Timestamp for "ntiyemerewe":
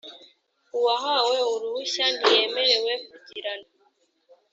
2.17-2.93